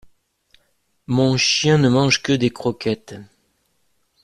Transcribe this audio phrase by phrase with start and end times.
[1.05, 3.13] Mon chien ne mange que des croquettes.